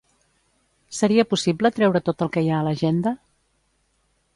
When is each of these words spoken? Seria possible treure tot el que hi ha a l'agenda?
Seria 1.01 1.27
possible 1.33 1.73
treure 1.77 2.03
tot 2.09 2.27
el 2.27 2.35
que 2.37 2.47
hi 2.47 2.51
ha 2.55 2.59
a 2.63 2.67
l'agenda? 2.71 3.17